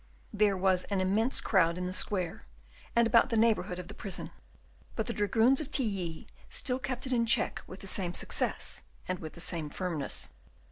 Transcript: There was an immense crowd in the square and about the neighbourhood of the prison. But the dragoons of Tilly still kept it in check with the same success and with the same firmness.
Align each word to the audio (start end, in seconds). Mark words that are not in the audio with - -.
There 0.33 0.57
was 0.57 0.85
an 0.85 0.99
immense 0.99 1.39
crowd 1.41 1.77
in 1.77 1.85
the 1.85 1.93
square 1.93 2.47
and 2.95 3.05
about 3.05 3.29
the 3.29 3.37
neighbourhood 3.37 3.77
of 3.77 3.87
the 3.87 3.93
prison. 3.93 4.31
But 4.95 5.05
the 5.05 5.13
dragoons 5.13 5.61
of 5.61 5.69
Tilly 5.69 6.25
still 6.49 6.79
kept 6.79 7.05
it 7.05 7.13
in 7.13 7.27
check 7.27 7.61
with 7.67 7.81
the 7.81 7.87
same 7.87 8.15
success 8.15 8.81
and 9.07 9.19
with 9.19 9.33
the 9.33 9.39
same 9.41 9.69
firmness. 9.69 10.29